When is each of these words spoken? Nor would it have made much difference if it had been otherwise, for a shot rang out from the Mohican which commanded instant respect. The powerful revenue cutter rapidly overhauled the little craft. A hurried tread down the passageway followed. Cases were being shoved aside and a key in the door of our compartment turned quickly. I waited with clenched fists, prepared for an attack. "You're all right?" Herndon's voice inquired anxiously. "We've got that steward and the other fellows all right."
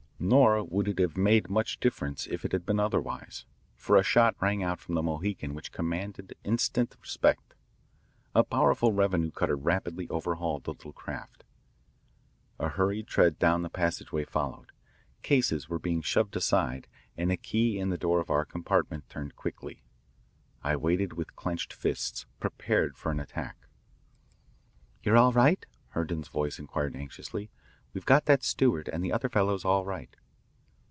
Nor 0.23 0.63
would 0.63 0.87
it 0.87 0.99
have 0.99 1.17
made 1.17 1.49
much 1.49 1.79
difference 1.79 2.27
if 2.27 2.45
it 2.45 2.51
had 2.51 2.63
been 2.63 2.79
otherwise, 2.79 3.47
for 3.75 3.95
a 3.97 4.03
shot 4.03 4.35
rang 4.39 4.61
out 4.61 4.79
from 4.79 4.93
the 4.93 5.01
Mohican 5.01 5.55
which 5.55 5.71
commanded 5.71 6.35
instant 6.43 6.95
respect. 7.01 7.55
The 8.35 8.43
powerful 8.43 8.91
revenue 8.93 9.31
cutter 9.31 9.55
rapidly 9.55 10.07
overhauled 10.09 10.65
the 10.65 10.73
little 10.73 10.93
craft. 10.93 11.43
A 12.59 12.69
hurried 12.69 13.07
tread 13.07 13.39
down 13.39 13.63
the 13.63 13.69
passageway 13.71 14.23
followed. 14.23 14.73
Cases 15.23 15.67
were 15.67 15.79
being 15.79 16.03
shoved 16.03 16.35
aside 16.35 16.87
and 17.17 17.31
a 17.31 17.35
key 17.35 17.79
in 17.79 17.89
the 17.89 17.97
door 17.97 18.19
of 18.19 18.29
our 18.29 18.45
compartment 18.45 19.09
turned 19.09 19.35
quickly. 19.35 19.81
I 20.61 20.75
waited 20.75 21.13
with 21.13 21.35
clenched 21.35 21.73
fists, 21.73 22.27
prepared 22.39 22.95
for 22.95 23.11
an 23.11 23.19
attack. 23.19 23.65
"You're 25.01 25.17
all 25.17 25.33
right?" 25.33 25.65
Herndon's 25.89 26.27
voice 26.27 26.59
inquired 26.59 26.95
anxiously. 26.95 27.49
"We've 27.93 28.05
got 28.05 28.23
that 28.23 28.41
steward 28.45 28.87
and 28.87 29.03
the 29.03 29.11
other 29.11 29.27
fellows 29.27 29.65
all 29.65 29.83
right." 29.83 30.15